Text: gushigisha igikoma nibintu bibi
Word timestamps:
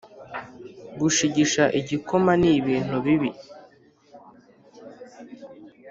gushigisha 0.99 1.63
igikoma 1.79 2.31
nibintu 2.41 2.95
bibi 3.05 3.29